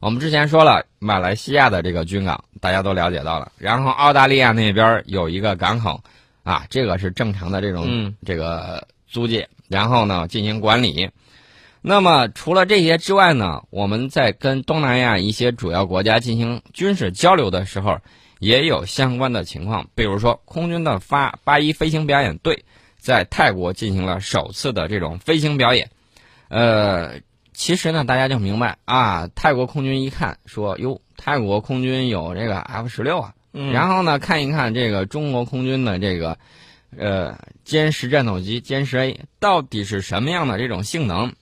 [0.00, 6.00] 我们之前说了，马来西亚的这个军港大家都了解到了，然后澳大利亚那边有一个港口，
[6.42, 8.14] 啊，这个是正常的这种、嗯。
[8.24, 11.10] 这个租借，然后呢进行管理。
[11.80, 17.98] 那么除了这些之外呢，我们在跟东南亚一些主要国家进行军事交流的时候，
[18.40, 22.64] 也有相关的情况，比如说空军的发八一飞行表演队
[22.98, 25.88] 在泰国进行了首次的这种飞行表演，
[26.48, 27.12] 呃，
[27.56, 33.72] 其实呢，大家就明白啊，泰国空军一看说，哟，泰国空军有这个 F 十六啊，嗯。
[33.72, 36.36] 然后呢，看一看这个中国空军的这个，
[36.98, 41.32] 呃，歼十战斗机歼十 A 到底是什么样的这种性能？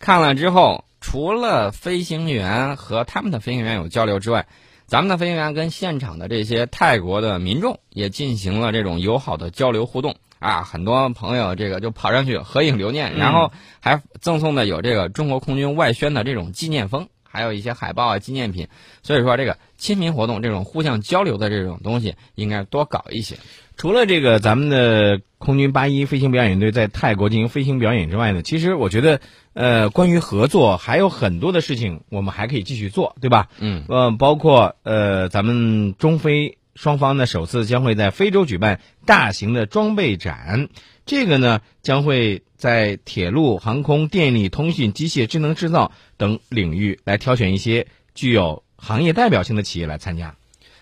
[0.00, 4.48] 看了之后，除了飞行员和他们的飞行员有交流之外，
[4.86, 18.66] 咱们的飞行员跟现场的这些泰国的民众也进行了这种友好的交流互动啊，很多朋友这个就跑上去合影留念，嗯然后还赠送的有这个中国空军外宣的这种纪念封，还有一些海报啊纪念品。
[19.04, 23.36] 所以说，这个亲民活动这种互相交流的这种东西，应该多搞一些。
[23.76, 29.20] 除了这个咱们的空军八一飞行表演队在泰国进行飞行表演之外呢，其实我觉得，
[29.54, 33.48] 呃，关于合作还有很多的事情我们还可以继续做，对吧？
[33.58, 40.68] 嗯，呃，包括呃，咱们中非双方呢首次将会在非洲举办大型的装备展，
[41.06, 50.34] 这个呢将会在铁路、航空、电力、通讯、机械、智能制造等领域来挑选一些具有行业代表性的企业来参加。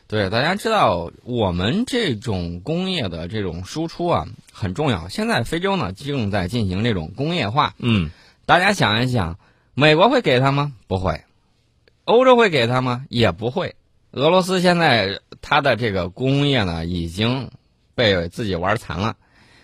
[0.06, 5.08] 对，大家知道我们这种工业的这种输出啊很重要。
[5.08, 8.10] 现在非洲呢正在进行这种工业化，嗯
[8.44, 9.38] 大家想一想，
[9.74, 10.72] 美国会给他吗？
[10.88, 11.22] 不会。
[12.04, 13.06] 欧洲会给他吗？
[13.08, 13.76] 也不会。
[14.12, 17.50] 俄罗斯现在它的这个工业呢已经
[17.94, 19.16] 被自己玩残了。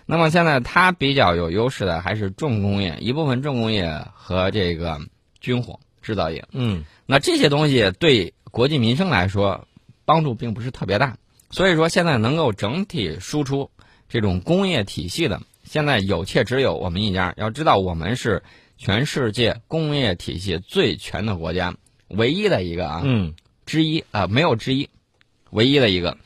[0.06, 5.00] 那么现在它比较有优势的还是重工业，一部分重工业和这个
[5.40, 6.44] 军火制造业。
[6.52, 9.66] 嗯那这些东西对国计民生来说
[10.04, 11.16] 帮助并不是特别大，
[11.50, 13.70] 所以说现在能够整体输出
[14.08, 17.34] 这种工业体系的，现在有且只有我们一家。
[17.36, 18.44] 要知道，我们是
[18.78, 21.74] 全世界工业体系最全的国家，
[22.06, 23.34] 唯一的一个啊，嗯
[23.66, 24.88] 之一啊、没有之一，
[25.50, 26.16] 唯一的一个。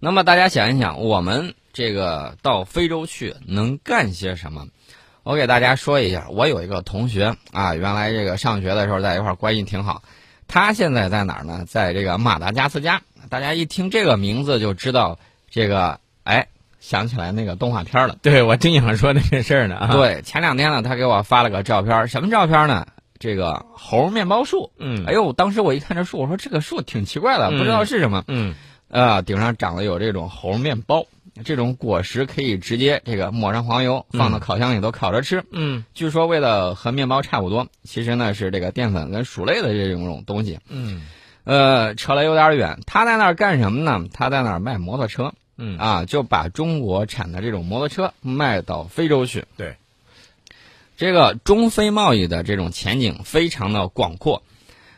[0.00, 4.66] 那么大家想一想，我们这个到非洲去能干些什么？
[5.22, 10.02] 我给大家说一下，我有一个同学啊，原来这个上学的时候在一块儿关系挺好，
[10.48, 11.64] 他现在在哪儿呢？
[11.68, 13.00] 在这个马达加斯加。
[13.28, 15.16] 大家一听这个名字就知道，
[15.48, 16.48] 这个哎，
[16.80, 18.16] 想起来那个动画片了。
[18.20, 22.84] 对我正想说那个事儿呢啊。，对，前两天呢，他给我发了个照片，什么照片呢？
[23.22, 24.72] 这个猴面包树。
[24.78, 28.24] 嗯哎呦，当时我一看这树，我说这个树挺奇怪的，嗯不知道是什么。
[28.26, 28.54] 嗯
[28.88, 31.06] 呃，顶上长的有这种猴面包，
[31.44, 35.44] 这种果实可以直接这个抹上黄油，放到烤箱里头烤着吃。
[35.52, 40.58] 嗯据说为了和面包差不多，其实呢是这个淀粉跟薯类的这种东西。
[40.68, 41.00] 嗯
[41.44, 42.80] 呃，扯了有点远。
[42.86, 44.08] 他在那儿干什么呢？
[44.12, 49.44] 他在那儿卖摩托车嗯啊，就把中国产的这种摩托车卖到非洲去。
[49.56, 49.76] 对，
[50.96, 54.42] 这个中非贸易的这种前景非常的广阔。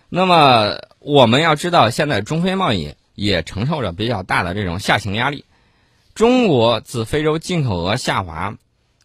[0.08, 5.44] 那么我们要知道，现在中非贸易也承受着比较大的这种下行压力。
[6.14, 8.54] 中国自非洲进口额下滑，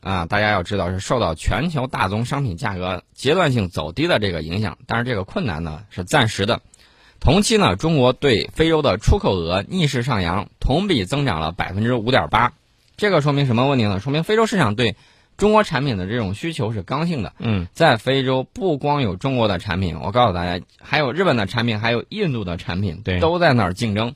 [0.01, 6.61] 啊，大家要知道是受到全球大宗商品价格阶段性走低的这个影响，但是这个困难呢是暂时的。
[7.19, 12.53] 同期呢，中国对非洲的出口额逆势上扬，同比增长了百分之五点八。
[12.95, 13.99] 这个说明什么问题呢？
[13.99, 14.95] 说明非洲市场对
[15.39, 17.33] 中国产品的这种需求是刚性的。
[17.39, 24.13] 嗯在非洲不光有中国的产品，我告诉大家，还有日本的产品，还有印度的产品，对都在那儿竞争。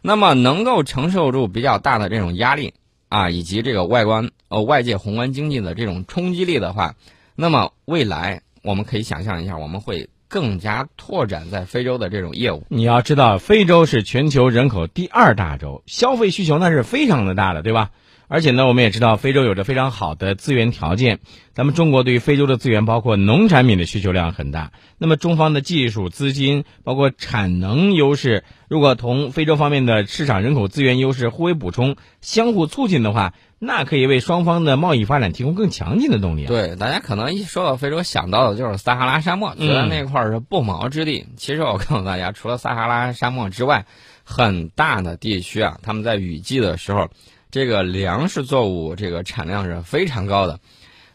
[0.00, 2.74] 那么能够承受住比较大的这种压力
[3.08, 6.94] 啊，以及这个外观呃外界宏观经济的这种冲击力的话，
[7.36, 12.64] 那么未来我们可以想象一下，我们会更加拓展在非洲的这种业务。
[12.68, 17.90] 你要知道，非洲是全球人口第二大洲，消费需求那是非常的大的，对吧？
[18.32, 21.18] 而且呢，我们也知道非洲有着非常好的资源条件。
[21.52, 24.72] 咱们中国对于非洲的资源，包括农产品的需求量很大。
[24.96, 36.48] 那么中方的技术、资金，包括产能优势，如果同非洲方面的市场人口资源优势互为补充、相互促进的话，那可以为双方的贸易发展提供更强劲的动力啊。
[36.48, 41.26] 对，大家可能一说到非洲想到的就是撒哈拉沙漠，觉得嗯那块儿是不毛之地。
[41.36, 43.84] 其实我告诉大家，除了撒哈拉沙漠之外，
[44.24, 47.10] 很大的地区啊，他们在雨季的时候，
[47.52, 50.58] 这个粮食作物这个产量是非常高的。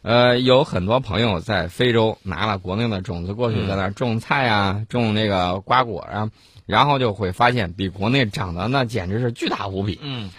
[0.03, 6.29] 呃，有很多朋友在非洲拿了国内的种子过去，嗯在那儿种菜啊，种那个瓜果啊，
[6.65, 9.99] 然后就会发现比国内长得那简直是巨大无比。
[10.01, 10.29] 嗯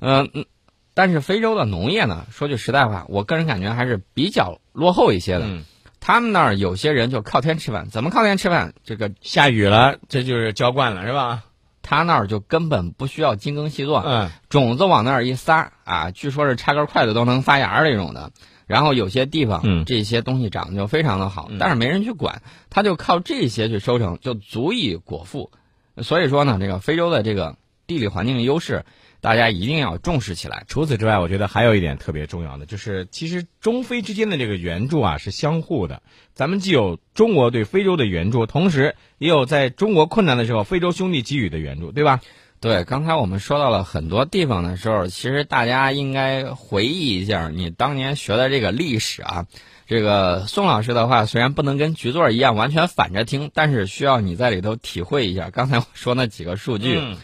[0.00, 0.46] 嗯、嗯，
[0.94, 5.44] 但是非洲的农业呢，说句实在话，我个人感觉还是比较落后一些的。
[5.46, 5.64] 嗯
[6.04, 8.74] 他们那儿有些人就靠天吃饭，怎么靠天吃饭？
[8.82, 11.44] 这个下雨了，这就是浇灌了，是吧？
[11.92, 18.32] 他那儿就根本不需要精耕细作，嗯，种子往那儿一撒啊，据说是插根筷子都能发芽这种的。
[18.66, 22.40] 然后有些地方，嗯这些东西长得就非常的好，嗯但是没人去管，
[22.70, 25.50] 他就靠这些去收成，就足以果腹。
[25.98, 27.56] 所以说呢，这个非洲的这个
[27.86, 28.86] 地理环境优势，
[29.22, 30.64] 大家一定要重视起来。
[30.66, 36.02] 除此之外，我觉得还有一点特别重要的，就是其实中非之间的这个援助啊是相互的。
[36.34, 42.20] 咱们既有中国对非洲的援助，同时也有在中国困难的时候非洲兄弟给予的援助，对吧？
[42.60, 49.46] 对，刚才我们说到了很多地方的时候，其实大家应该回忆一下你当年学的这个历史啊。
[49.86, 56.98] 这个宋老师的话虽然不能跟局座一样完全反着听，但是需要你在里头体会一下刚才我说那几个数据。
[57.00, 57.16] 嗯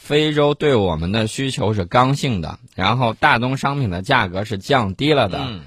[0.00, 5.38] 非洲对我们的需求是刚性的，然后大宗商品的价格是降低了的。
[5.38, 5.60] 嗯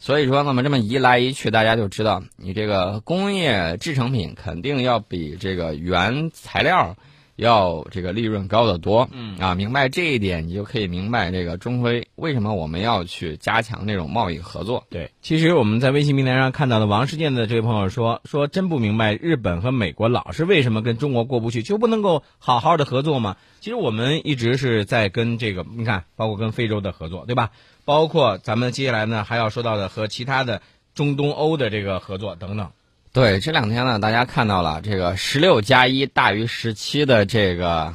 [0.00, 6.94] 所以说，那么这么一来一去，大家就知道，你这个工业制成品肯定要比这个原材料
[7.38, 9.08] 要这个利润高得多。
[9.12, 14.84] 嗯啊，明白这一点，你就可以明白这个中非为什么我们要去加强这种贸易合作。
[14.90, 23.36] 对，其实我们在微信平台上看到的王世建的这位朋友说说真不明白日本和美国老是为什么跟中国过不去，就不能够好好的合作吗？
[23.60, 27.50] 其实我们一直是在跟这个，你看，包括跟非洲的合作，对吧？
[27.84, 30.60] 包括咱们接下来呢还要说到的和其他的
[30.94, 32.70] 中东欧的这个合作等等。
[33.12, 37.92] 对，这两天呢，大家看到了这个“十六加一大于十七”的这个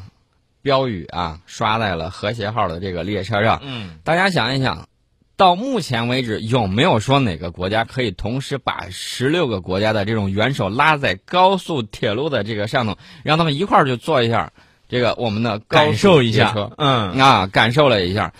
[0.61, 3.61] 标语啊，刷在了和谐号的这个列车上。
[3.63, 4.89] 嗯，大家想一想，
[5.37, 14.51] 到目前为止有没有说哪个国家可以同时把十六个国家的这种元首拉在高速铁路的这个上头，让他们一块儿去坐一下
[14.89, 18.33] 这个我们的高速感受一下嗯啊，感受了一下，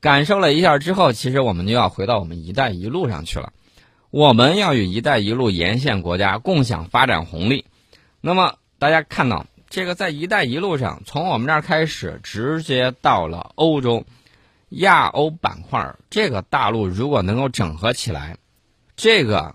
[0.00, 3.52] 感受了一下之后，其实我们就要回到我们“一带一路”上去了。
[4.10, 7.64] 我们要与“一带一路”沿线国家共享发展红利。
[8.20, 14.04] 那么大家看到，这个在“一带一路”上，从我们这儿开始，直接到了欧洲、
[14.70, 18.36] 亚欧板块这个大陆，如果能够整合起来，
[18.96, 19.54] 这个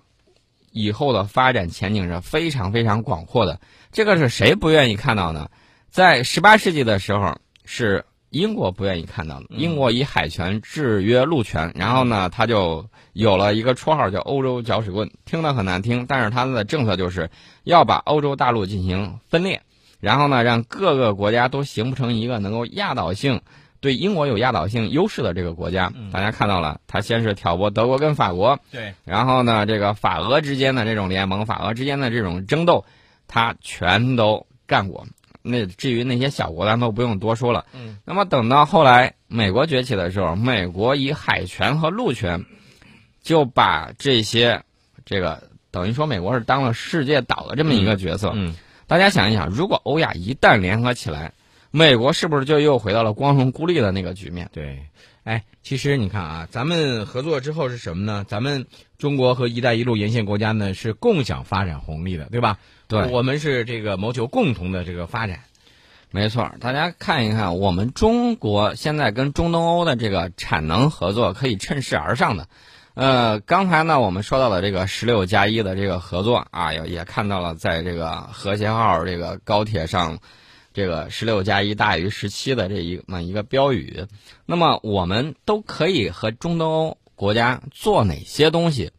[0.71, 3.59] 以后的发展前景是非常非常广阔的。
[3.91, 5.49] 这个是谁不愿意看到呢？
[5.89, 8.05] 在十八世纪的时候，是
[8.35, 9.45] 英国不愿意看到的。
[9.51, 17.29] 英国以海权制约陆权，然后呢，他就有了一个绰号叫“欧洲搅屎棍”，听得很难听，但是他的政策就是
[17.63, 19.61] 要把欧洲大陆进行分裂，
[20.01, 23.39] 然后呢，让各个国家都形不成一个能够压倒性
[23.79, 25.93] 对英国有压倒性优势的这个国家。
[26.11, 32.83] 大家看到了，他先是挑拨德国跟法国，对，然后呢，这个法俄之间的这种联盟，法俄之间的这种争斗，
[33.29, 35.07] 他全都干过。
[35.45, 37.65] 那至于那些小国，咱都不用多说了。
[37.73, 42.43] 嗯，那么等到后来美国崛起的时候，美国以海权和陆权，
[43.21, 44.63] 就把这些
[45.05, 48.31] 这个等于说美国是当了世界岛的这么一个角色。
[48.35, 48.55] 嗯，
[48.87, 51.31] 大家想一想，如果欧亚一旦联合起来，
[51.71, 54.49] 美国是不是就又回到了光荣孤立的那个局面？
[54.51, 54.79] 对。
[55.23, 58.23] 哎，其实你看啊，咱们合作之后是什么呢？
[58.27, 58.67] 咱们
[58.99, 62.59] 中国和“一带一路”沿线国家呢是共享发展红利的，对吧？
[62.87, 65.39] 对我们是这个谋求共同的这个发展。
[66.11, 72.47] 没错，大家看一看，我们中国现在跟中东欧的这个产能合作可以趁势而上的。
[72.93, 80.19] 呃，刚才呢，我们说到了这个十六加一的这个合作啊，也也看到了，在这个和谐号这个高铁上，
[80.73, 84.05] 这个十六加一大于十七的这一么一个标语。
[84.45, 88.91] 那么，我们都可以和中东欧国家做哪些东西？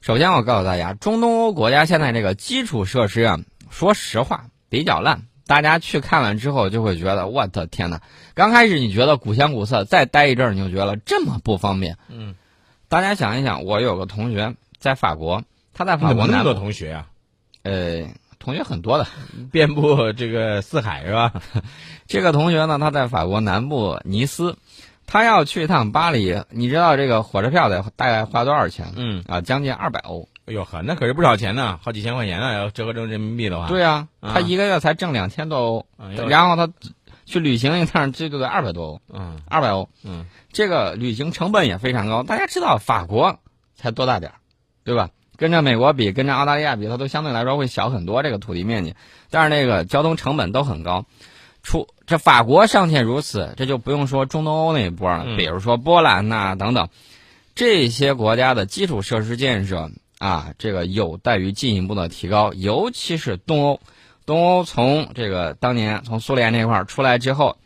[0.00, 3.40] 首先，我告诉大家，中东欧国家现在这个基础设施啊，
[3.70, 5.22] 说实话比较烂。
[5.46, 8.02] 大家去看了之后，就会觉得我的天哪！
[8.34, 11.96] 刚开始你觉得古香古色，再待一阵儿你就觉得这么不方便。
[12.08, 12.34] 嗯，
[12.88, 17.06] 大家想一想，我有个同学在法国，他在你怎么那么多法国南部，同学啊？
[17.62, 19.06] 呃，同学很多的。
[19.50, 21.32] 遍布这个四海是吧？
[22.06, 24.58] 这个同学呢，他在法国南部尼斯，
[25.10, 28.92] 他要去一趟巴黎，你知道这个火车票得大概花多少钱？
[28.94, 30.28] 嗯，啊，将近二百欧。
[30.44, 33.68] 哎呦呵，那可是不少钱呢，好几千块钱呢，要折合成人民币的话。
[33.68, 36.70] 对啊，啊他一个月才挣两千多欧，哎然后他
[37.24, 39.88] 去旅行一趟，这就得二百多欧，嗯二百欧。
[40.04, 42.22] 嗯，这个旅行成本也非常高。
[42.22, 43.38] 大家知道法国
[43.74, 44.36] 才多大点儿，
[44.84, 45.08] 对吧？
[45.36, 48.94] 跟着美国比，跟着澳大利亚比，它都相对来说会小很多这个土地面积，
[49.30, 51.06] 但是那个交通成本都很高。
[51.68, 56.88] 出这法国尚且如此，这就不用说中东欧那一波了，嗯比如说波兰呐、等等，
[57.54, 63.80] 这些国家的基础设施建设啊，这个有待于进一步的提高，尤其是东欧。
[64.24, 67.58] 东欧从这个当年从苏联那块儿出来之后，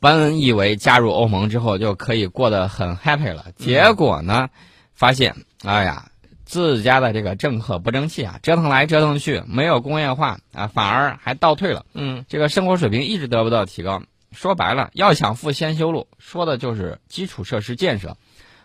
[0.00, 4.48] 本以为加入欧盟之后就可以过得很 happy 了，结果呢，
[4.94, 6.06] 发现，哎呀，
[6.54, 11.84] 自家的这个政客不争气啊，折腾来折腾去，没有工业化啊，反而还倒退了。
[11.94, 14.04] 嗯，这个生活水平一直得不到提高。
[14.30, 18.16] 说白了，要想富先修路，说的就是基础设施建设。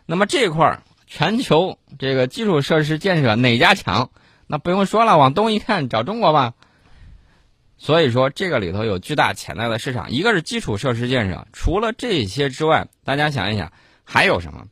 [0.06, 4.12] 那么这块儿，全球这个基础设施建设哪家强？
[4.46, 6.54] 那不用说了，往东一看，找中国吧。
[7.80, 10.12] 所以说，这个里头有巨大潜在的市场。
[10.12, 14.68] 一个是基础设施建设，除了这些之外，大家想一想，还有什么？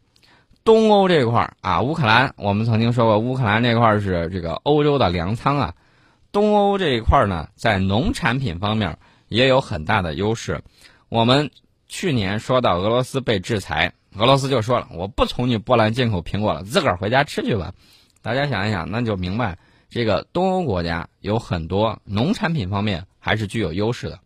[0.67, 5.73] 东欧这块儿啊，乌克兰，我们曾经说过，乌克兰这块儿是这个欧洲的粮仓啊。
[6.33, 10.61] 东欧这一块儿呢，在农产品方面也有很大的优势。
[11.07, 11.49] 我们
[11.87, 17.71] 去年说到俄罗斯被制裁，俄罗斯就说了，我不从你波兰进口苹果了，自个儿回家吃去吧。
[18.21, 19.57] 大家想一想，那就明白
[19.89, 24.19] 这个东欧国家有很多农产品方面还是具有优势的。